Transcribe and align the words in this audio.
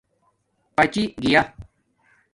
پچی 0.75 1.03
گیݳ 1.21 1.41